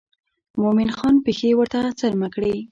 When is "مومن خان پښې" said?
0.61-1.49